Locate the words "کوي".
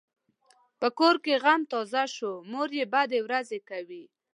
3.69-4.03